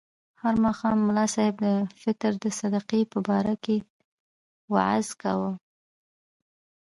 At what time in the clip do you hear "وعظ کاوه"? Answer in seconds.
4.73-5.51